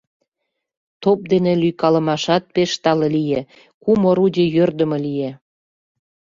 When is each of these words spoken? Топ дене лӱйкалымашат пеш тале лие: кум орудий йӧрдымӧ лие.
Топ 1.01 1.19
дене 1.31 1.51
лӱйкалымашат 1.61 2.43
пеш 2.53 2.71
тале 2.83 3.07
лие: 3.15 3.41
кум 3.83 3.99
орудий 4.09 4.49
йӧрдымӧ 4.55 4.97
лие. 5.05 5.29